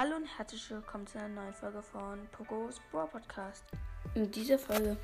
Hallo 0.00 0.14
und 0.14 0.26
herzlich 0.38 0.70
willkommen 0.70 1.08
zu 1.08 1.18
einer 1.18 1.42
neuen 1.42 1.52
Folge 1.52 1.82
von 1.82 2.24
Pogos 2.30 2.76
Brawl 2.92 3.08
Podcast. 3.08 3.64
In 4.14 4.30
dieser 4.30 4.56
Folge 4.56 4.96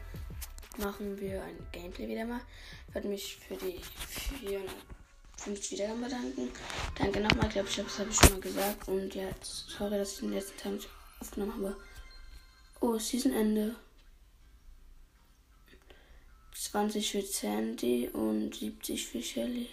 machen 0.78 1.20
wir 1.20 1.42
ein 1.42 1.66
Gameplay 1.72 2.06
wieder 2.06 2.24
mal. 2.24 2.40
Ich 2.86 2.94
werde 2.94 3.08
mich 3.08 3.36
für 3.38 3.56
die 3.56 3.80
450 4.38 5.72
Wiedergaben 5.72 6.00
bedanken. 6.00 6.48
Danke 6.96 7.18
nochmal, 7.18 7.48
glaube 7.48 7.68
ich, 7.68 7.74
das 7.74 7.98
habe 7.98 8.10
ich 8.10 8.14
schon 8.14 8.34
mal 8.34 8.40
gesagt. 8.40 8.86
Und 8.86 9.12
ja, 9.16 9.26
sorry, 9.42 9.98
dass 9.98 10.12
ich 10.12 10.20
den 10.20 10.32
letzten 10.32 10.58
Teil 10.58 10.72
nicht 10.74 10.88
aufgenommen 11.18 11.54
habe. 11.54 11.76
Oh, 12.80 12.96
Seasonende. 12.96 13.74
20 16.54 17.10
für 17.10 17.22
Sandy 17.22 18.10
und 18.10 18.54
70 18.54 19.08
für 19.08 19.20
Shelly. 19.20 19.70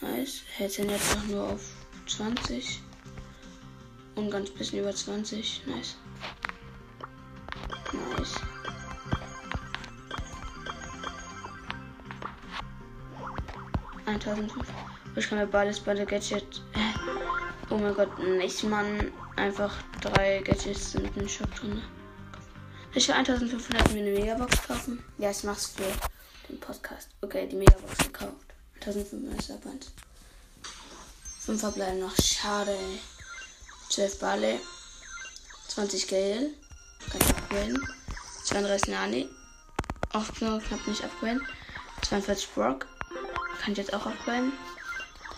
Nice. 0.00 0.42
Hält 0.56 0.76
den 0.78 0.90
jetzt 0.90 1.16
auch 1.16 1.22
nur 1.28 1.52
auf 1.52 1.62
20. 2.08 2.82
Und 4.16 4.30
ganz 4.30 4.50
bisschen 4.50 4.80
über 4.80 4.94
20. 4.94 5.62
Nice. 5.66 5.96
Nice. 8.18 8.34
Ich 15.14 15.28
kann 15.28 15.38
mir 15.38 15.46
beides 15.46 15.80
bei 15.80 15.94
der 15.94 16.06
Gadget. 16.06 16.62
Oh 17.68 17.78
mein 17.78 17.94
Gott, 17.94 18.16
nicht 18.20 18.62
Mann. 18.62 19.10
Einfach 19.34 19.74
drei 20.00 20.40
Gadgets 20.44 20.92
sind 20.92 21.16
in 21.16 21.28
Shop 21.28 21.52
drin. 21.56 21.82
Ich 22.94 23.08
will 23.08 23.16
1500 23.16 23.92
mir 23.92 24.02
eine 24.02 24.10
Megabox 24.12 24.62
kaufen. 24.68 25.02
Ja, 25.18 25.32
ich 25.32 25.42
mach's 25.42 25.66
für 25.66 25.82
den 26.48 26.60
Podcast. 26.60 27.08
Okay, 27.22 27.48
die 27.48 27.56
Megabox 27.56 27.98
gekauft. 27.98 28.46
1500 28.76 29.40
ist 29.40 29.50
ab 29.50 29.66
1. 29.66 29.92
5 31.40 31.60
verbleiben 31.60 31.98
noch. 31.98 32.14
Schade, 32.16 32.70
ey. 32.70 33.00
12 33.96 34.18
Bale. 34.18 34.60
20 35.68 36.06
Gale. 36.06 36.50
Kann 37.10 37.20
ich 37.22 37.28
upgraden. 37.30 37.88
32 38.44 38.88
Nani. 38.88 39.28
Auch 40.12 40.30
knapp 40.34 40.86
nicht 40.86 41.02
upgraden. 41.02 41.40
42 42.02 42.50
Brock. 42.50 42.86
Kann 43.62 43.72
ich 43.72 43.78
jetzt 43.78 43.94
auch 43.94 44.04
upgraden. 44.04 44.52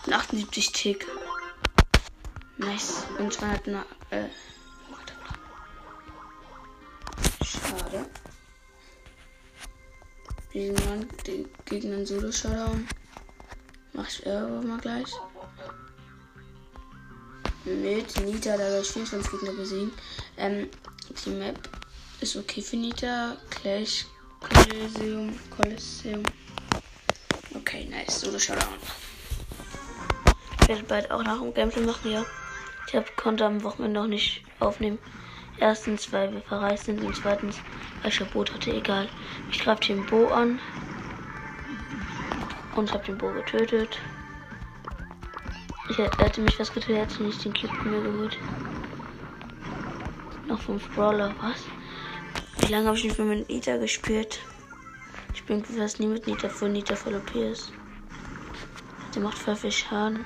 Und 0.05 0.13
78 0.13 0.73
Tick. 0.73 1.07
Nice. 2.57 3.05
Und 3.17 3.31
200 3.31 3.67
Na 3.67 3.85
äh, 4.09 4.27
Schade. 7.41 8.05
Gegen, 10.51 11.09
gegen 11.63 11.93
einen 11.93 12.05
Solo-Showdown. 12.05 12.89
Mach 13.93 14.09
ich 14.09 14.27
aber 14.27 14.61
mal 14.63 14.79
gleich. 14.79 15.13
Mit 17.69 18.19
Nita, 18.25 18.53
da 18.53 18.63
werde 18.63 18.81
ich 18.81 18.87
24 18.87 19.31
Gegner 19.31 19.51
besiegen. 19.51 19.91
Ähm, 20.37 20.69
die 21.23 21.29
Map 21.29 21.69
ist 22.19 22.35
okay 22.35 22.63
für 22.63 22.77
Nita. 22.77 23.37
Clash, 23.51 24.07
Colosseum, 24.39 25.37
Colosseum. 25.55 26.23
Okay, 27.53 27.85
nice. 27.85 28.21
Solo-Showdown. 28.21 28.73
Ich 30.61 30.67
werde 30.67 30.83
bald 30.83 31.11
auch 31.11 31.23
nach 31.23 31.41
dem 31.41 31.53
Gameplay 31.53 31.83
machen, 31.83 32.11
ja. 32.11 32.25
Ich 32.87 32.95
hab, 32.95 33.15
konnte 33.15 33.45
am 33.45 33.61
Wochenende 33.61 33.99
noch 33.99 34.07
nicht 34.07 34.43
aufnehmen. 34.59 34.97
Erstens, 35.59 36.11
weil 36.11 36.33
wir 36.33 36.41
verreist 36.41 36.85
sind 36.85 37.03
und 37.03 37.15
zweitens, 37.15 37.57
weil 38.01 38.11
ich 38.11 38.19
ein 38.19 38.29
Boot 38.31 38.51
hatte, 38.51 38.71
egal. 38.71 39.07
Ich 39.51 39.59
greife 39.59 39.81
den 39.81 40.07
Bo 40.07 40.27
an 40.29 40.59
und 42.75 42.91
habe 42.91 43.05
den 43.05 43.19
Bo 43.19 43.31
getötet. 43.31 43.99
Ich 45.89 45.97
hätte 45.97 46.41
mich 46.41 46.59
was 46.59 46.71
getötet, 46.71 46.97
hätte 46.97 47.23
nicht 47.23 47.43
den 47.43 47.53
Cube 47.53 47.89
mir 47.89 48.01
geholt. 48.01 48.37
Noch 50.47 50.61
fünf 50.61 50.87
Brawler, 50.93 51.33
was? 51.41 51.65
Wie 52.59 52.71
lange 52.71 52.87
habe 52.87 52.97
ich 52.97 53.05
nicht 53.05 53.17
mehr 53.17 53.27
mit 53.27 53.49
Nita 53.49 53.77
gespielt? 53.77 54.39
Ich 55.33 55.43
bin 55.43 55.65
fast 55.65 55.99
nie 55.99 56.07
mit 56.07 56.27
Nita, 56.27 56.47
für 56.47 56.69
Nita 56.69 56.95
voll 56.95 57.15
OP 57.15 57.33
ist. 57.35 57.73
Der 59.15 59.23
macht 59.23 59.37
voll 59.37 59.55
viel 59.55 59.71
Schaden. 59.71 60.25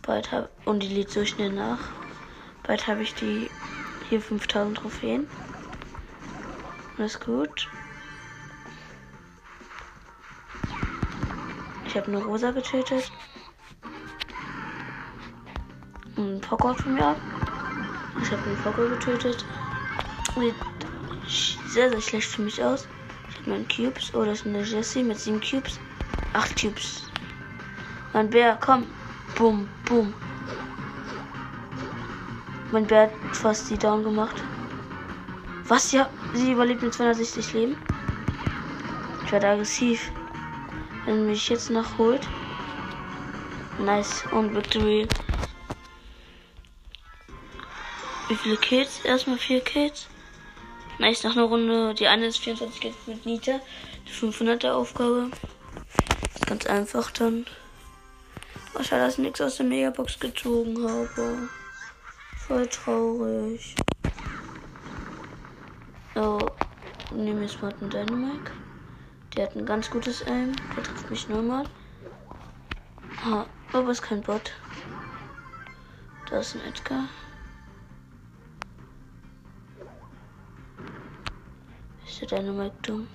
Bald 0.00 0.32
hab, 0.32 0.50
und 0.66 0.82
die 0.82 0.88
lädt 0.88 1.10
so 1.10 1.24
schnell 1.26 1.52
nach. 1.52 1.90
Bald 2.62 2.86
habe 2.86 3.02
ich 3.02 3.14
die 3.14 3.50
hier 4.08 4.20
5000 4.20 4.78
Trophäen. 4.78 5.26
Alles 6.96 7.20
gut. 7.20 7.68
Ich 11.92 11.98
habe 11.98 12.06
eine 12.06 12.24
Rosa 12.24 12.50
getötet. 12.52 13.12
Ein 16.16 16.40
Poker 16.40 16.74
von 16.74 16.94
mir 16.94 17.08
ab. 17.08 17.18
Ich 18.22 18.30
habe 18.30 18.42
einen 18.44 18.56
Poker 18.62 18.88
getötet. 18.88 19.44
Sieht 20.34 20.54
sehr, 21.68 21.90
sehr 21.90 22.00
schlecht 22.00 22.28
für 22.28 22.40
mich 22.40 22.64
aus. 22.64 22.88
Ich 23.28 23.40
habe 23.40 23.50
meinen 23.50 23.68
Cubes. 23.68 24.14
Oh, 24.14 24.24
das 24.24 24.40
ist 24.40 24.46
eine 24.46 24.62
Jessie 24.62 25.02
mit 25.02 25.18
sieben 25.18 25.42
Cubes. 25.42 25.78
Acht 26.32 26.58
Cubes. 26.58 27.10
Mein 28.14 28.30
Bär, 28.30 28.56
komm. 28.58 28.86
Bum, 29.36 29.68
bum. 29.84 30.14
Mein 32.70 32.86
Bär 32.86 33.02
hat 33.02 33.36
fast 33.36 33.68
die 33.68 33.76
down 33.76 34.02
gemacht. 34.02 34.42
Was? 35.68 35.92
Ja, 35.92 36.08
sie 36.32 36.52
überlebt 36.52 36.80
mit 36.80 36.94
260 36.94 37.52
Leben. 37.52 37.76
Ich 39.26 39.32
werde 39.32 39.48
aggressiv. 39.48 40.10
Wenn 41.04 41.26
mich 41.26 41.48
jetzt 41.48 41.70
nachholt. 41.70 42.26
Nice. 43.78 44.24
Und 44.32 44.54
Victory. 44.54 45.08
Wie 48.28 48.36
viele 48.36 48.56
Kills? 48.56 49.04
Erstmal 49.04 49.38
vier 49.38 49.60
Kills. 49.60 50.06
Nice, 50.98 51.24
nach 51.24 51.32
einer 51.32 51.44
Runde. 51.44 51.94
Die 51.94 52.06
eine 52.06 52.26
ist 52.26 52.38
24 52.38 52.80
Kills 52.80 52.96
mit 53.06 53.26
Nita. 53.26 53.60
Die 54.06 54.12
500er 54.12 54.72
Aufgabe. 54.72 55.30
ist 56.34 56.46
ganz 56.46 56.66
einfach 56.66 57.10
dann. 57.10 57.46
Oh, 58.74 58.82
schade, 58.82 59.02
dass 59.02 59.14
ich 59.14 59.18
nichts 59.18 59.40
aus 59.40 59.56
der 59.56 59.66
Megabox 59.66 60.18
gezogen 60.20 60.88
habe. 60.88 61.48
Voll 62.46 62.66
traurig. 62.68 63.74
So, 66.14 66.38
nehmen 67.10 67.40
wir 67.40 67.46
jetzt 67.46 67.60
mal 67.60 67.72
den 67.72 67.90
Dynamite. 67.90 68.52
Der 69.36 69.46
hat 69.46 69.56
ein 69.56 69.64
ganz 69.64 69.90
gutes 69.90 70.26
Aim. 70.26 70.52
Der 70.76 70.82
trifft 70.82 71.10
mich 71.10 71.28
nur 71.28 71.42
mal. 71.42 71.64
Ha, 73.24 73.46
aber 73.72 73.90
ist 73.90 74.02
kein 74.02 74.20
Bot. 74.20 74.52
Da 76.28 76.38
ist 76.40 76.54
ein 76.54 76.60
Edgar. 76.68 77.04
Ist 82.06 82.20
der 82.20 82.28
Dynamite 82.28 82.74
dumm? 82.82 83.08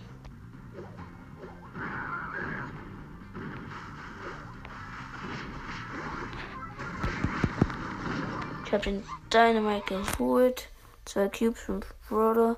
Ich 8.66 8.73
habe 8.73 8.84
den 8.84 9.03
Dynamite 9.31 9.85
geholt. 9.85 10.69
Zwei 11.05 11.29
Cubes, 11.29 11.61
fünf 11.61 11.94
Brawler. 12.09 12.57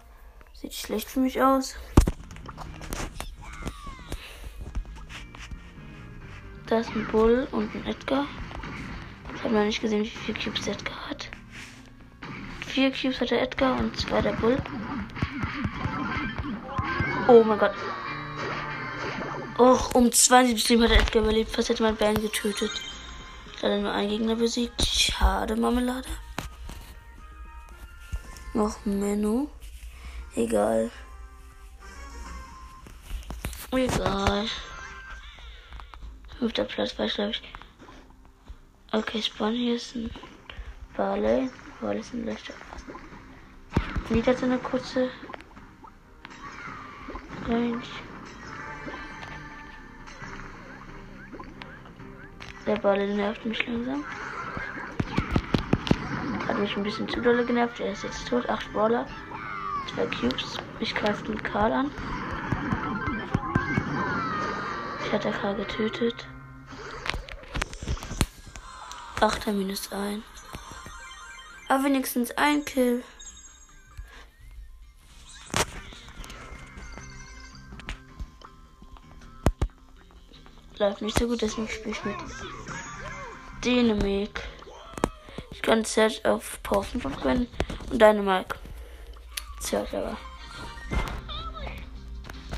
Sieht 0.54 0.74
schlecht 0.74 1.10
für 1.10 1.20
mich 1.20 1.42
aus. 1.42 1.76
Ist 6.80 6.96
ein 6.96 7.06
Bull 7.08 7.46
und 7.52 7.76
ein 7.76 7.86
Edgar. 7.88 8.26
Ich 9.36 9.44
habe 9.44 9.54
noch 9.54 9.66
nicht 9.66 9.82
gesehen, 9.82 10.04
wie 10.04 10.08
viele 10.08 10.40
Cubes 10.40 10.66
Edgar 10.66 11.10
hat. 11.10 11.30
Vier 12.66 12.90
Cubes 12.92 13.20
hat 13.20 13.32
der 13.32 13.42
Edgar 13.42 13.78
und 13.78 14.00
zwei 14.00 14.22
der 14.22 14.32
Bull. 14.32 14.58
Oh 17.28 17.44
mein 17.44 17.60
Gott. 17.60 17.74
Och, 19.58 19.94
um 19.94 20.10
72 20.10 20.70
Leben 20.70 20.84
hat 20.84 20.92
der 20.92 21.02
Edgar 21.02 21.24
überlebt. 21.24 21.52
Fast 21.54 21.68
hätte 21.68 21.84
mein 21.84 21.98
Band 21.98 22.22
getötet. 22.22 22.72
Leider 23.62 23.80
nur 23.80 23.92
ein 23.92 24.08
Gegner 24.08 24.36
besiegt. 24.36 24.82
Schade, 24.82 25.58
Marmelade. 25.58 26.08
Noch 28.54 28.78
Menno. 28.86 29.50
Egal. 30.34 30.92
Egal. 33.74 34.48
Fünfter 36.40 36.64
Platz 36.64 36.98
war 36.98 37.08
glaube 37.08 37.32
ich. 37.32 37.42
Okay, 38.92 39.22
Spawn 39.22 39.54
hier 39.54 39.76
ist 39.76 39.96
ein 39.96 40.10
Barley. 40.96 41.50
Barley 41.82 42.00
ist 42.00 42.14
ein 42.14 42.26
leichter 42.26 42.54
Lied 44.10 44.26
hat 44.26 44.42
eine 44.42 44.58
kurze 44.58 45.10
Range. 47.48 47.82
Der 52.66 52.76
Ball 52.78 53.08
nervt 53.08 53.46
mich 53.46 53.68
langsam. 53.68 54.06
Hat 56.48 56.58
mich 56.58 56.76
ein 56.78 56.84
bisschen 56.84 57.10
zu 57.10 57.22
dolle 57.22 57.46
genervt. 57.46 57.80
Er 57.80 57.92
ist 57.92 58.04
jetzt 58.04 58.28
tot. 58.28 58.48
Acht 58.50 58.72
Brawler. 58.74 59.06
Zwei 59.94 60.06
Cubes. 60.06 60.58
Ich 60.80 60.96
greife 60.96 61.26
den 61.26 61.42
Karl 61.44 61.74
an. 61.74 61.92
Ich 65.06 65.12
hatte 65.12 65.32
Karl 65.32 65.56
getötet. 65.56 66.29
Achter 69.22 69.52
minus 69.52 69.92
ein. 69.92 70.24
Aber 71.68 71.84
wenigstens 71.84 72.32
ein 72.38 72.64
Kill. 72.64 73.04
Läuft 80.78 81.02
nicht 81.02 81.20
so 81.20 81.28
gut, 81.28 81.42
deswegen 81.42 81.68
spiele 81.68 81.92
ich 81.92 82.06
mit 82.06 82.16
Dynamik. 83.66 84.42
Ich 85.52 85.62
kann 85.62 85.84
Search 85.84 86.26
auf 86.26 86.64
Pausen 86.64 87.02
verwenden 87.02 87.48
und 87.92 88.02
Dynamik. 88.02 88.56
Search 89.60 89.94
aber. 89.94 90.16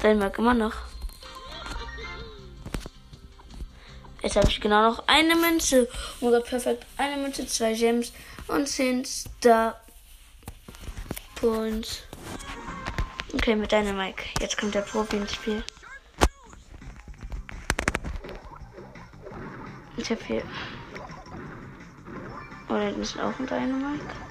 Dynamik 0.04 0.38
immer 0.38 0.54
noch. 0.54 0.91
Jetzt 4.22 4.36
habe 4.36 4.48
ich 4.48 4.62
genau 4.62 4.92
noch 4.92 5.08
eine 5.08 5.36
Münze. 5.36 5.88
Oh 6.20 6.26
mein 6.26 6.34
Gott, 6.34 6.46
perfekt. 6.46 6.86
Eine 6.98 7.22
Münze, 7.22 7.48
zwei 7.48 7.74
Gems 7.74 8.14
und 8.48 8.68
zehn 8.68 9.04
Star 9.04 9.80
Points. 11.36 12.04
Okay, 13.34 13.56
mit 13.56 13.72
deiner 13.72 13.94
Mike. 13.94 14.24
Jetzt 14.40 14.58
kommt 14.58 14.76
der 14.76 14.82
Profi 14.82 15.18
ins 15.18 15.34
Spiel. 15.34 15.64
Ich 19.98 20.10
habe 20.10 20.24
hier. 20.26 20.44
Oh, 22.70 22.74
da 22.74 22.90
ist 22.90 23.20
auch 23.20 23.38
ein 23.40 23.48
Dynamite. 23.48 24.31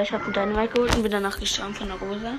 Ja, 0.00 0.04
ich 0.04 0.12
habe 0.12 0.24
einen 0.24 0.32
Dynamite 0.32 0.72
geholt 0.72 0.96
und 0.96 1.02
bin 1.02 1.12
danach 1.12 1.38
gestorben 1.38 1.74
von 1.74 1.88
der 1.88 1.98
Rosa. 1.98 2.38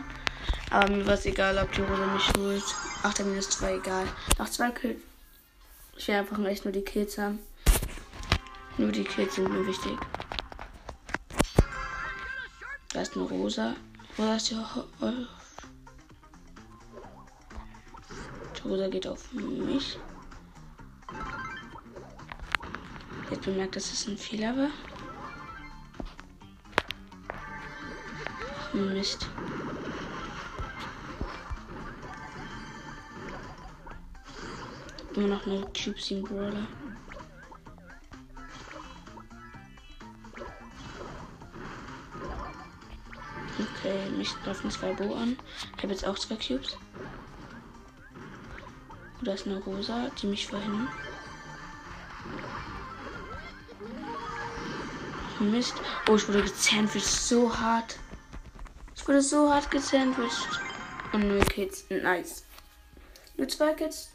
Aber 0.72 0.92
mir 0.92 1.06
war 1.06 1.14
es 1.14 1.28
egal, 1.28 1.60
ob 1.60 1.72
die 1.72 1.82
Rosa 1.82 2.08
mich 2.08 2.34
holt. 2.36 2.64
Ach, 3.04 3.14
der 3.14 3.24
minus 3.24 3.52
2 3.52 3.76
egal. 3.76 4.08
Nach 4.40 4.50
zwei 4.50 4.72
Kills 4.72 5.00
ich 5.96 6.08
will 6.08 6.16
einfach 6.16 6.44
echt 6.46 6.66
nur 6.66 6.72
die 6.72 6.82
Kills 6.82 7.20
haben. 7.20 7.38
Nur 8.80 8.92
die 8.92 9.04
Kills 9.04 9.36
sind 9.36 9.48
mir 9.48 9.68
wichtig. 9.68 9.96
Da 12.94 13.02
ist 13.02 13.16
eine 13.16 13.26
Rosa. 13.26 13.76
Rosa 14.18 14.36
ist 14.38 14.50
die, 14.50 14.58
die 18.58 18.68
Rosa 18.68 18.88
geht 18.88 19.06
auf 19.06 19.32
mich. 19.34 20.00
Jetzt 23.30 23.46
bemerkt, 23.46 23.76
dass 23.76 23.94
es 23.94 24.08
ein 24.08 24.18
Fehler 24.18 24.58
war. 24.58 24.91
Mist. 28.74 29.28
Immer 35.14 35.28
noch 35.28 35.46
eine 35.46 35.62
Cube 35.62 36.00
7 36.00 36.24
Brawler. 36.24 36.68
Okay, 43.60 44.10
mich 44.18 44.34
laufen 44.46 44.72
zwei 44.72 44.94
Bo 44.94 45.16
an. 45.16 45.38
Ich 45.76 45.84
habe 45.84 45.94
jetzt 45.94 46.08
auch 46.08 46.18
zwei 46.18 46.36
Cubes. 46.36 46.78
Und 49.20 49.28
da 49.28 49.34
ist 49.34 49.46
eine 49.46 49.60
Rosa, 49.60 50.10
die 50.22 50.28
mich 50.28 50.48
vorhin. 50.48 50.88
Mist. 55.40 55.74
Oh, 56.08 56.16
ich 56.16 56.28
wurde 56.28 56.44
gesandwiched 56.44 57.06
so 57.06 57.54
hart. 57.58 57.98
Ich 59.02 59.08
wurde 59.08 59.22
so 59.24 59.52
hart 59.52 59.72
gesandwiched. 59.72 60.48
Und 61.12 61.28
nur 61.28 61.44
Kids. 61.46 61.86
Nice. 61.90 62.44
Nur 63.36 63.48
zwei 63.48 63.74
Kids. 63.74 64.12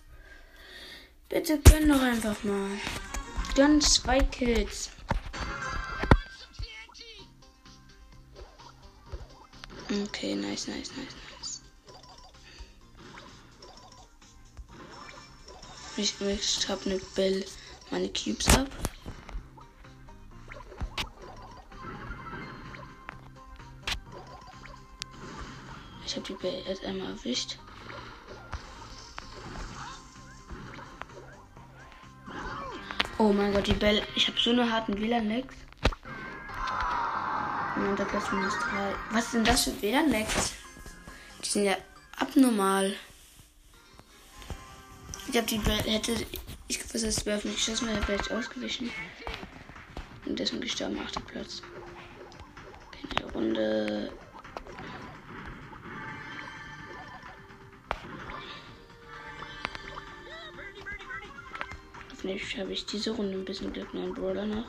Bitte 1.28 1.58
gönn 1.58 1.88
doch 1.88 2.00
einfach 2.00 2.40
mal. 2.44 2.70
Gönn 3.56 3.80
zwei 3.80 4.20
Kills. 4.20 4.90
Okay, 9.90 10.36
nice, 10.36 10.68
nice, 10.68 10.92
nice, 10.96 11.14
nice. 11.36 11.62
Ich, 15.96 16.14
ich 16.20 16.68
habe 16.68 16.84
eine 16.84 16.98
Bell 17.16 17.44
meine 17.90 18.08
Cubes 18.10 18.48
ab. 18.56 18.68
Ich 26.16 26.22
habe 26.22 26.32
die 26.32 26.42
Bell 26.42 26.62
erst 26.66 26.82
einmal 26.82 27.10
erwischt. 27.10 27.58
Oh 33.18 33.34
mein 33.34 33.52
Gott, 33.52 33.66
die 33.66 33.74
Bell. 33.74 34.02
Ich 34.14 34.26
habe 34.26 34.40
so 34.40 34.48
eine 34.48 34.72
harten 34.72 34.98
WLAN-Lags. 34.98 35.54
Und 37.76 37.98
da 37.98 38.04
Platz 38.06 38.32
minus 38.32 38.54
3. 38.54 38.94
Was 39.10 39.30
sind 39.30 39.46
das 39.46 39.64
für 39.64 39.82
WLAN-Lags? 39.82 40.54
Die 41.44 41.48
sind 41.50 41.64
ja 41.64 41.76
abnormal. 42.16 42.96
Ich 45.28 45.36
habe 45.36 45.46
die 45.46 45.58
Bell. 45.58 45.82
Hätte. 45.82 46.16
Ich 46.68 46.78
gewusst, 46.78 47.04
dass 47.04 47.24
Bell 47.24 47.36
auf 47.36 47.44
mich 47.44 47.56
geschossen 47.56 47.88
wäre, 47.88 48.00
vielleicht 48.00 48.32
ausgewichen. 48.32 48.90
Und 50.24 50.38
deswegen 50.38 50.62
gestorben, 50.62 50.98
achter 50.98 51.20
Platz. 51.20 51.60
Okay, 52.88 53.22
Runde. 53.34 54.10
Vielleicht 62.26 62.58
habe 62.58 62.72
ich 62.72 62.84
diese 62.84 63.12
Runde 63.12 63.38
ein 63.38 63.44
bisschen 63.44 63.72
Glück 63.72 63.94
mit 63.94 64.02
einem 64.02 64.12
Brawler 64.12 64.46
noch. 64.46 64.64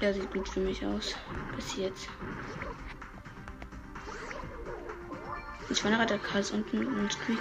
Der 0.00 0.14
sieht 0.14 0.32
gut 0.32 0.48
für 0.48 0.60
mich 0.60 0.86
aus. 0.86 1.16
Bis 1.56 1.74
jetzt. 1.74 2.08
Ich 5.68 5.82
war 5.82 5.90
gerade 5.90 6.16
Kreis 6.16 6.52
unten 6.52 6.86
und 6.86 7.12
Squeak. 7.12 7.40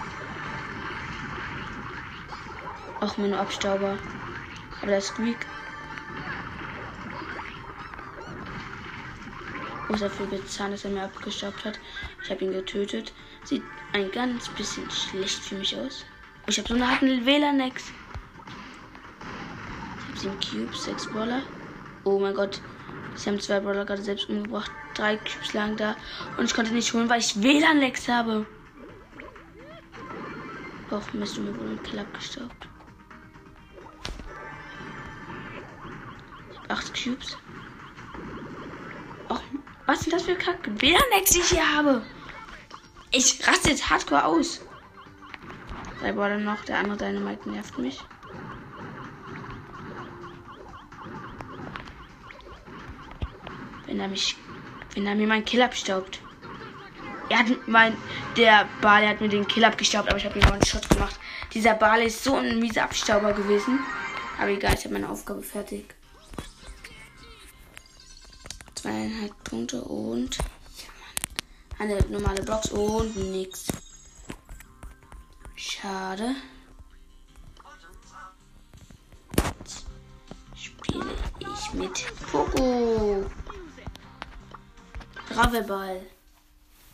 Auch 3.01 3.17
meine 3.17 3.37
Abstauber. 3.37 3.99
Aber 4.81 4.87
der 4.87 5.01
Squeak. 5.01 5.45
Muss 9.89 9.99
dafür 9.99 10.25
bezahlen, 10.25 10.71
dass 10.71 10.85
er 10.85 10.89
mir 10.89 11.03
abgestaubt 11.03 11.63
hat. 11.65 11.79
Ich 12.23 12.29
habe 12.29 12.45
ihn 12.45 12.53
getötet. 12.53 13.13
Sieht 13.43 13.63
ein 13.93 14.11
ganz 14.11 14.49
bisschen 14.49 14.89
schlecht 14.91 15.39
für 15.39 15.55
mich 15.55 15.75
aus. 15.75 16.05
Ich 16.47 16.57
habe 16.57 16.67
so 16.67 16.75
eine 16.75 16.89
harten 16.89 17.25
WLAN-Nex. 17.25 17.91
Ich 20.15 20.27
habe 20.27 20.39
7 20.39 20.65
Cubes, 20.67 20.83
6 20.85 21.07
Brawler. 21.07 21.41
Oh 22.03 22.19
mein 22.19 22.33
Gott. 22.33 22.61
Sie 23.15 23.29
haben 23.29 23.39
zwei 23.39 23.59
Brawler 23.59 23.85
gerade 23.85 24.01
selbst 24.01 24.29
umgebracht. 24.29 24.71
Drei 24.93 25.17
Cubes 25.17 25.53
lang 25.53 25.75
da. 25.77 25.95
Und 26.37 26.45
ich 26.45 26.53
konnte 26.53 26.73
nicht 26.73 26.93
holen, 26.93 27.09
weil 27.09 27.19
ich 27.19 27.41
WLAN-Lex 27.41 28.07
habe. 28.07 28.45
Och, 30.91 31.13
Mist, 31.13 31.39
mir 31.39 31.57
wohl 31.57 31.67
einen 31.67 31.83
Kill 31.83 31.99
abgestaubt. 31.99 32.67
Ich 36.51 36.57
habe 36.57 36.69
8 36.69 37.03
Cubes. 37.03 37.37
Och, 39.29 39.41
was 39.85 40.01
sind 40.01 40.13
das 40.13 40.23
für 40.23 40.35
Kacke? 40.35 40.71
WLAN-Lex, 40.81 41.31
die 41.31 41.39
ich 41.39 41.49
hier 41.49 41.75
habe. 41.75 42.01
Ich 43.11 43.45
raste 43.47 43.69
jetzt 43.69 43.89
hardcore 43.89 44.25
aus. 44.25 44.61
Drei 45.99 46.13
Border 46.13 46.37
noch, 46.37 46.63
der 46.65 46.79
andere 46.79 46.97
Dynamite 46.97 47.49
nervt 47.49 47.77
mich. 47.77 47.99
Wenn 53.85 53.99
er 53.99 54.07
mich. 54.07 54.35
Wenn 54.93 55.05
er 55.05 55.15
mir 55.15 55.27
meinen 55.27 55.45
Kill 55.45 55.61
abstaubt. 55.61 56.21
Er 57.29 57.39
hat 57.39 57.67
mein. 57.67 57.95
Der 58.37 58.67
Bale 58.81 59.07
hat 59.09 59.21
mir 59.21 59.29
den 59.29 59.47
Kill 59.47 59.63
abgestaubt, 59.65 60.07
aber 60.09 60.17
ich 60.17 60.25
habe 60.25 60.39
ihm 60.39 60.45
noch 60.45 60.53
einen 60.53 60.65
Shot 60.65 60.89
gemacht. 60.89 61.19
Dieser 61.53 61.73
Bale 61.73 62.05
ist 62.05 62.23
so 62.23 62.35
ein 62.35 62.59
mieser 62.59 62.83
Abstauber 62.83 63.33
gewesen. 63.33 63.79
Aber 64.39 64.49
egal, 64.49 64.73
ich 64.73 64.85
habe 64.85 64.93
meine 64.93 65.09
Aufgabe 65.09 65.43
fertig. 65.43 65.93
Punkte 69.51 69.81
und 69.81 70.37
eine 71.77 71.99
normale 72.07 72.41
Box 72.43 72.69
und 72.69 73.17
nichts. 73.17 73.67
Schade. 75.55 76.35
Jetzt 79.59 79.85
spiele 80.55 81.05
ich 81.41 81.73
mit 81.73 82.05
Poco. 82.31 83.25
Gravelball. 85.27 86.01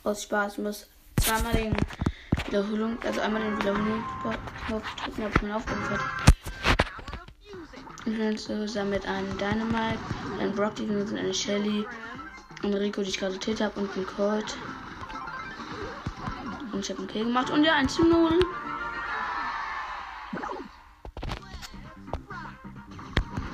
Aus 0.04 0.24
Spaß 0.24 0.58
muss 0.58 0.88
zweimal 1.22 1.54
den 1.54 1.78
Wiederholung, 2.48 2.98
also 3.04 3.22
einmal 3.22 3.44
den 3.44 3.56
Wiederholung 3.60 4.04
drücken, 4.68 5.32
ich 5.32 5.42
meine 5.44 5.56
Aufgabe 5.56 5.82
fertig. 5.82 6.08
Influencer 8.06 8.84
mit 8.86 9.06
einem 9.06 9.38
Dynamite, 9.38 10.00
einem 10.40 10.56
Brock, 10.56 10.76
benutzen 10.76 11.18
eine 11.18 11.34
Shelly, 11.34 11.86
eine 12.64 12.80
Rico, 12.80 13.02
die 13.02 13.10
ich 13.10 13.20
gerade 13.20 13.34
getötet 13.34 13.62
habe 13.62 13.80
und 13.80 13.96
einen 13.96 14.06
Colt. 14.06 14.58
Und 16.72 16.80
ich 16.80 16.90
habe 16.90 17.00
einen 17.00 17.08
Kill 17.08 17.26
gemacht 17.26 17.50
und 17.50 17.64
ja, 17.64 17.76
1 17.76 17.94
zu 17.94 18.04
0. 18.04 18.40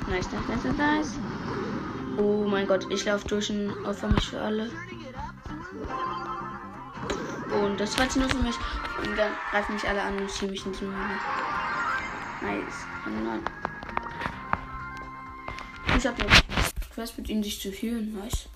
Nice, 0.10 0.28
nice, 0.32 0.64
nice, 0.64 0.78
nice. 0.78 1.14
Oh 2.18 2.46
mein 2.48 2.68
Gott, 2.68 2.86
ich 2.92 3.06
laufe 3.06 3.28
durch 3.28 3.50
und 3.50 3.72
opfer 3.86 4.08
mich 4.10 4.30
für 4.30 4.40
alle. 4.40 4.70
Und 7.62 7.80
das 7.80 7.98
war 7.98 8.06
nur 8.18 8.30
für 8.30 8.38
mich. 8.38 8.56
Und 9.04 9.18
dann 9.18 9.32
greifen 9.52 9.74
mich 9.74 9.88
alle 9.88 10.02
an 10.02 10.18
und 10.18 10.30
ziehen 10.30 10.52
mich 10.52 10.66
in 10.66 10.72
die 10.74 10.86
Mine. 10.86 11.20
Nice. 12.42 12.86
Ich 15.98 16.08
habe 16.08 16.24
noch 16.24 16.30
Quest 16.94 17.18
mit 17.18 17.30
ihnen 17.30 17.44
sich 17.44 17.60
zu 17.60 17.72
führen. 17.72 18.14
Nice. 18.20 18.50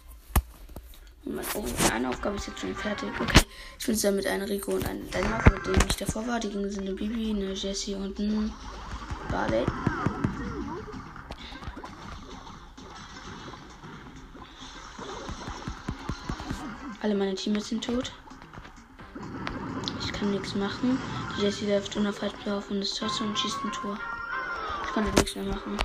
Oh, 1.53 1.65
eine 1.93 2.09
Aufgabe 2.09 2.37
ist 2.37 2.47
jetzt 2.47 2.59
schon 2.59 2.75
fertig. 2.75 3.09
Okay. 3.19 3.41
Ich 3.79 3.85
bin 3.85 3.95
zusammen 3.95 4.17
mit 4.17 4.27
einer 4.27 4.47
Rico 4.47 4.71
und 4.71 4.87
einem 4.87 5.09
Dänemark, 5.11 5.51
mit 5.53 5.65
dem 5.65 5.87
ich 5.87 5.97
davor 5.97 6.25
war. 6.25 6.39
Die 6.39 6.49
gingen 6.49 6.69
sind 6.69 6.87
eine 6.87 6.95
Bibi, 6.95 7.31
eine 7.31 7.53
Jessie 7.53 7.95
und 7.95 8.17
ein 8.19 8.53
Barley. 9.29 9.65
Alle 17.01 17.15
meine 17.15 17.35
Teammates 17.35 17.69
sind 17.69 17.83
tot. 17.83 18.11
Ich 19.99 20.11
kann 20.13 20.31
nichts 20.31 20.55
machen. 20.55 20.97
Die 21.37 21.41
Jessie 21.43 21.69
läuft 21.69 21.95
unaufhaltbar 21.95 22.57
auf 22.57 22.71
und 22.71 22.81
ist 22.81 22.97
trotzdem 22.97 23.27
und 23.27 23.37
schießt 23.39 23.63
ein 23.63 23.71
Tor. 23.71 23.99
Ich 24.85 24.93
kann 24.93 25.03
nichts 25.03 25.35
mehr 25.35 25.45
machen. 25.45 25.77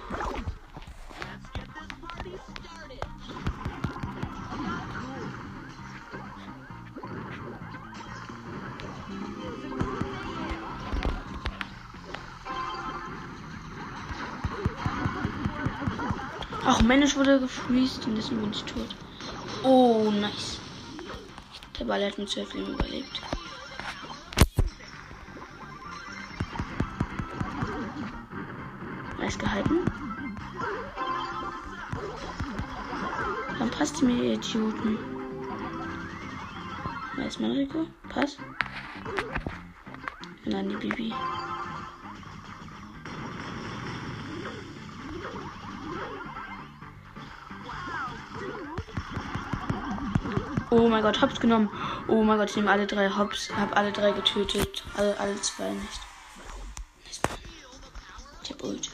Mensch 16.98 17.16
wurde 17.16 17.40
gefreezed 17.40 18.06
und 18.06 18.16
deswegen 18.16 18.42
bin 18.42 18.50
ich 18.50 18.64
tot. 18.64 18.94
Oh, 19.62 20.10
nice. 20.10 20.60
Der 21.78 21.86
Ball 21.86 22.04
hat 22.04 22.18
mit 22.18 22.28
12 22.28 22.52
Leben 22.52 22.74
überlebt. 22.74 23.22
Nice 29.18 29.38
gehalten. 29.38 29.86
Dann 33.58 33.70
passt 33.70 34.02
mir, 34.02 34.24
ihr 34.24 34.34
Idioten. 34.34 34.98
Nice, 37.16 37.38
Mariko. 37.38 37.86
Pass. 38.10 38.36
Dann 40.44 40.68
die 40.68 40.76
Bibi. 40.76 41.14
Oh 50.74 50.88
mein 50.88 51.02
Gott, 51.02 51.20
Hops 51.20 51.38
genommen. 51.38 51.68
Oh 52.08 52.24
mein 52.24 52.38
Gott, 52.38 52.48
ich 52.48 52.56
nehme 52.56 52.70
alle 52.70 52.86
drei 52.86 53.10
Hops. 53.10 53.50
Hab 53.54 53.76
alle 53.76 53.92
drei 53.92 54.10
getötet. 54.12 54.82
Alle, 54.96 55.14
alle 55.20 55.38
zwei 55.42 55.68
nicht. 55.68 56.00
Ich 58.42 58.50
hab 58.50 58.64
Ult. 58.64 58.90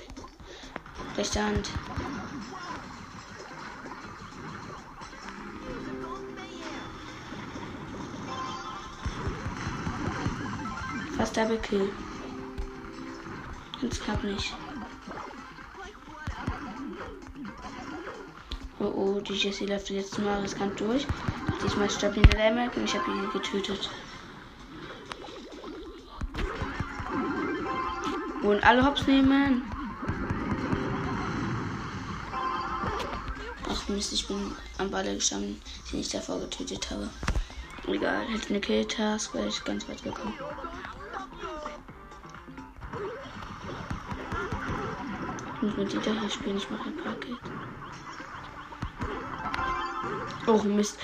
Rechte 1.17 1.41
Hand. 1.41 1.71
Fast 11.17 11.37
Double 11.37 11.59
Kill. 11.59 11.93
Ganz 13.81 14.01
knapp 14.01 14.25
nicht. 14.25 14.53
Oh 18.81 18.85
oh, 18.85 19.21
die 19.21 19.35
Jessie 19.35 19.67
läuft 19.67 19.91
jetzt 19.91 20.19
mal 20.19 20.41
riskant 20.41 20.81
durch. 20.81 21.07
Diesmal 21.63 21.91
stabile 21.91 22.37
Dämme 22.37 22.71
und 22.75 22.85
ich 22.85 22.95
habe 22.95 23.11
ihn 23.11 23.31
getötet. 23.33 23.91
Und 28.43 28.63
alle 28.65 28.85
Hops 28.85 29.07
nehmen. 29.07 29.63
Ach 33.69 33.89
Mist, 33.89 34.13
ich 34.13 34.27
bin 34.27 34.55
am 34.79 34.91
Balle 34.91 35.15
gestanden, 35.15 35.61
den 35.93 36.01
ich 36.01 36.09
davor 36.09 36.39
getötet 36.41 36.91
habe. 36.91 37.11
Egal, 37.89 38.27
hätte 38.29 38.51
eine 38.51 38.61
Kill-Task, 38.61 39.35
wäre 39.35 39.49
ich 39.49 39.65
ganz 39.65 39.89
weit 39.89 40.03
gekommen. 40.03 40.35
Ich 45.57 45.63
muss 45.63 45.77
mit 45.77 45.93
Dieter 45.93 46.13
hier 46.21 46.31
spielen, 46.31 46.57
ich 46.59 46.71
mache 46.71 46.91
ein 46.91 46.97
paar 46.97 47.15
Kills. 47.15 47.58
Oh 50.49 50.63
Mist. 50.63 50.99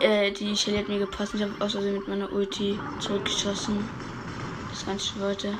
Äh, 0.00 0.32
die 0.32 0.56
Shelly 0.56 0.78
hat 0.78 0.88
mir 0.88 0.98
gepasst. 0.98 1.34
Ich 1.34 1.42
habe 1.42 1.52
Versehen 1.52 1.94
mit 1.94 2.08
meiner 2.08 2.32
Ulti 2.32 2.76
zurückgeschossen. 2.98 3.88
Das 4.68 4.84
ganze 4.84 5.20
wollte. 5.20 5.56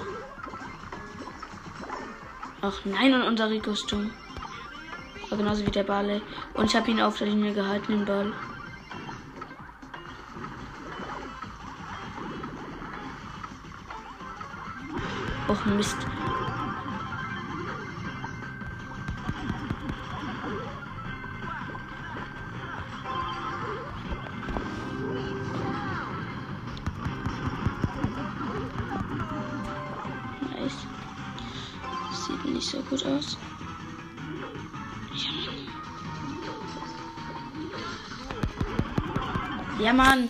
Ach 2.60 2.84
nein, 2.84 3.14
und 3.14 3.22
unser 3.22 3.48
Rico 3.48 3.70
ist 3.70 3.90
dumm. 3.90 4.10
War 5.28 5.38
genauso 5.38 5.64
wie 5.64 5.70
der 5.70 5.84
Ball. 5.84 6.20
Und 6.54 6.64
ich 6.64 6.74
habe 6.74 6.90
ihn 6.90 7.00
auf 7.00 7.18
der 7.18 7.28
Linie 7.28 7.54
gehalten, 7.54 7.92
den 7.92 8.04
Ball. 8.04 8.32
Och 15.48 15.66
Mist. 15.66 16.19
Gut 32.88 33.06
aus. 33.06 33.36
Ja, 39.80 39.92
Mann. 39.94 40.28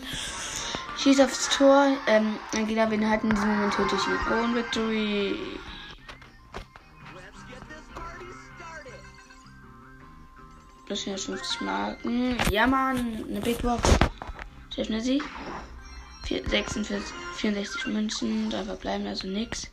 Schieß 0.96 1.20
aufs 1.20 1.48
Tor. 1.48 1.96
Ähm, 2.06 2.36
Gegner 2.52 2.86
bin 2.86 3.08
halt 3.08 3.24
in 3.24 3.30
diesem 3.30 3.48
Moment 3.48 3.74
töte 3.74 3.96
ich 3.96 4.06
ihn. 4.06 4.44
Und 4.44 4.54
Victory. 4.54 5.36
Plus 10.86 11.02
450 11.02 11.60
Marken. 11.62 12.36
Ja, 12.50 12.66
Mann. 12.66 13.24
Eine 13.28 13.40
Big 13.40 13.60
Box. 13.62 13.82
Schnell 14.72 15.00
sie. 15.00 15.22
46, 16.28 17.12
64 17.36 17.86
Münzen. 17.86 18.50
Da 18.50 18.62
verbleiben 18.62 19.06
also 19.06 19.26
nichts. 19.26 19.68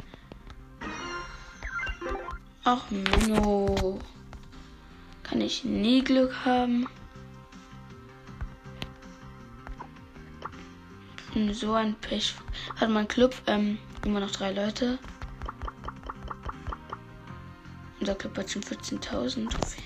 Ach, 2.70 2.84
no. 3.30 3.98
Kann 5.24 5.40
ich 5.40 5.64
nie 5.64 6.04
Glück 6.04 6.44
haben. 6.44 6.86
So 11.54 11.72
ein 11.76 11.96
Pech. 11.96 12.36
Hat 12.76 12.90
mein 12.90 13.08
Club 13.08 13.34
ähm, 13.48 13.78
immer 14.04 14.20
noch 14.20 14.32
drei 14.32 14.52
Leute. 14.52 15.00
Unser 18.02 18.16
Club 18.16 18.38
hat 18.38 18.52
schon 18.52 18.64
14.000 18.64 19.50
Trophäen. 19.50 19.86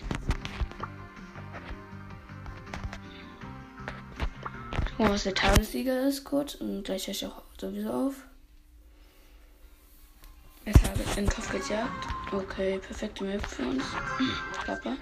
Gucken 4.74 5.06
wir, 5.06 5.10
was 5.12 5.22
der 5.22 5.36
Tagessieger 5.36 6.08
ist, 6.08 6.24
kurz. 6.24 6.56
Und 6.56 6.82
gleich 6.82 7.06
höre 7.06 7.14
ich 7.14 7.28
auch 7.28 7.44
sowieso 7.60 7.92
auf. 7.92 8.16
Jetzt 10.66 10.84
habe 10.84 11.00
ich 11.04 11.18
in 11.18 11.30
Kopf 11.30 11.52
gejagt. 11.52 12.21
Okay, 12.34 12.80
perfekte 12.80 13.26
Map 13.26 13.46
für 13.46 13.64
uns. 13.64 13.84
Kappa. 14.66 14.94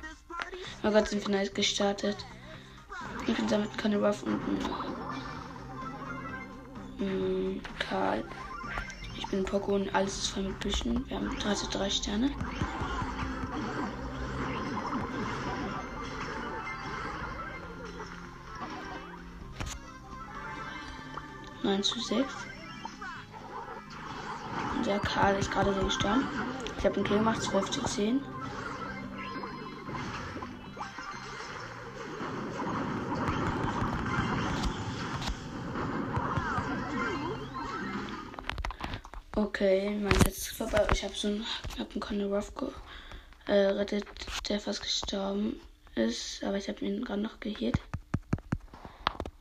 Oh 0.83 0.89
Gott, 0.89 1.07
sind 1.09 1.21
wir 1.27 1.35
nice 1.35 1.53
gestartet. 1.53 2.17
Ich 3.27 3.35
bin 3.35 3.47
damit 3.47 3.77
keine 3.77 3.97
Ruff 3.97 4.23
und 4.23 4.41
ein 6.99 7.61
Karl. 7.77 8.23
Ich 9.15 9.27
bin 9.27 9.45
Poco 9.45 9.75
und 9.75 9.93
alles 9.93 10.17
ist 10.17 10.27
voll 10.29 10.43
mit 10.43 10.59
Büschen. 10.59 11.07
Wir 11.07 11.17
haben 11.17 11.37
33 11.37 11.97
Sterne. 11.97 12.31
Neun 21.61 21.83
zu 21.83 21.99
sechs. 21.99 22.33
der 24.89 24.99
Karl 24.99 25.35
ist 25.35 25.51
gerade 25.51 25.71
sehr 25.71 25.83
gestorben. 25.83 26.27
Ich 26.79 26.85
habe 26.85 26.95
einen 26.95 27.03
Kill 27.03 27.17
gemacht, 27.17 27.41
12 27.41 27.71
zu 27.71 27.83
10. 27.83 28.21
Okay, 39.35 39.89
mein 40.01 40.13
ist 40.25 40.47
vorbei. 40.47 40.87
Ich 40.93 41.03
habe 41.03 41.13
so 41.13 41.27
einen 41.27 41.45
knappen 41.75 41.99
Conor 41.99 42.37
Ruff 42.37 42.53
äh, 43.47 43.51
rettet, 43.51 44.05
der 44.47 44.61
fast 44.61 44.81
gestorben 44.81 45.59
ist. 45.95 46.41
Aber 46.45 46.55
ich 46.55 46.69
habe 46.69 46.85
ihn 46.85 47.03
gerade 47.03 47.21
noch 47.21 47.41
geheilt. 47.41 47.81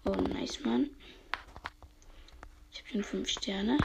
Oh, 0.04 0.10
nice, 0.10 0.58
Mann. 0.64 0.90
Ich 2.72 2.80
habe 2.80 2.88
schon 2.90 3.04
5 3.04 3.28
Sterne. 3.28 3.78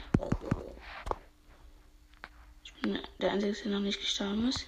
Bin 2.83 2.99
der 3.21 3.31
Einzige, 3.31 3.53
der 3.53 3.71
noch 3.71 3.79
nicht 3.79 4.01
gestorben 4.01 4.49
ist. 4.49 4.67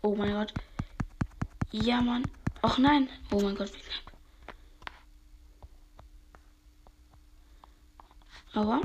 Oh 0.00 0.16
mein 0.16 0.32
Gott. 0.32 0.54
Ja, 1.70 2.00
Mann. 2.00 2.24
Ach 2.62 2.78
nein. 2.78 3.10
Oh 3.30 3.38
mein 3.38 3.54
Gott, 3.54 3.70
wie 3.74 3.78
knapp. 3.78 4.12
Aber 8.54 8.80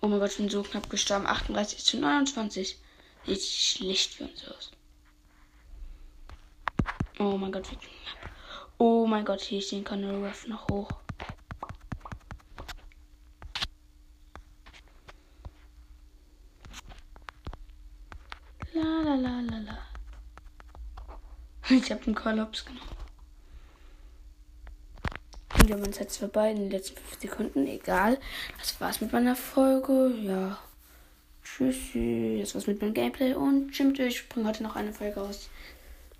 Oh 0.00 0.08
mein 0.08 0.18
Gott, 0.18 0.30
ich 0.30 0.38
bin 0.38 0.48
so 0.48 0.62
knapp 0.62 0.88
gestorben. 0.88 1.26
38 1.26 1.84
zu 1.84 1.98
29. 1.98 2.78
Sieht 3.26 3.42
schlecht 3.42 4.14
für 4.14 4.24
uns 4.24 4.48
aus. 4.48 4.70
Oh 7.20 7.36
mein 7.36 7.52
Gott. 7.52 7.68
Oh 8.78 9.06
mein 9.06 9.26
Gott, 9.26 9.42
hier 9.42 9.58
ist 9.58 9.70
den 9.70 9.84
Conor 9.84 10.26
Ruff 10.26 10.46
noch 10.46 10.66
hoch. 10.70 10.88
La 18.72 19.02
la 19.02 19.14
la 19.16 19.40
la 19.40 19.58
la. 19.58 19.78
Ich 21.68 21.92
habe 21.92 22.02
den 22.02 22.14
Kollaps 22.14 22.64
genommen. 22.64 22.88
Und 25.58 25.68
wir 25.68 25.74
haben 25.74 25.84
uns 25.84 25.98
jetzt 25.98 26.16
vorbei 26.16 26.52
in 26.52 26.56
den 26.56 26.70
letzten 26.70 26.96
5 26.96 27.20
Sekunden. 27.20 27.66
Egal. 27.66 28.18
Das 28.58 28.80
war's 28.80 29.02
mit 29.02 29.12
meiner 29.12 29.36
Folge. 29.36 30.14
Ja. 30.22 30.58
Tschüssi. 31.44 32.38
Das 32.40 32.54
war's 32.54 32.66
mit 32.66 32.80
meinem 32.80 32.94
Gameplay. 32.94 33.34
Und 33.34 33.74
stimmt, 33.74 33.98
ich 33.98 34.26
bringe 34.30 34.48
heute 34.48 34.62
noch 34.62 34.74
eine 34.74 34.94
Folge 34.94 35.20
aus. 35.20 35.50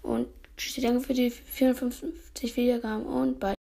Und 0.03 0.29
tschüssi, 0.61 0.81
danke 0.81 1.01
für 1.01 1.15
die 1.15 1.31
54 1.31 2.57
Wiedergaben 2.57 3.07
und 3.07 3.41
bye. 3.41 3.60